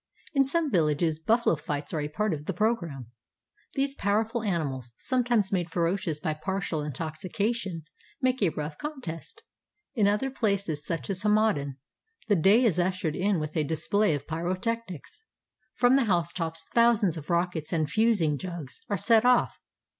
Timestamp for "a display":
13.55-14.15